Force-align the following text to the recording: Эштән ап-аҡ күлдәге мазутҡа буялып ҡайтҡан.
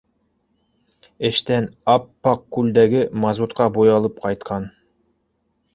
Эштән 1.29 1.67
ап-аҡ 1.95 2.43
күлдәге 2.57 3.05
мазутҡа 3.27 3.69
буялып 3.79 4.21
ҡайтҡан. 4.27 4.69